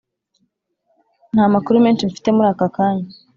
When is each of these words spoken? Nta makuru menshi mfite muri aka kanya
Nta 1.33 1.45
makuru 1.53 1.77
menshi 1.85 2.05
mfite 2.09 2.29
muri 2.35 2.47
aka 2.53 2.67
kanya 2.75 3.07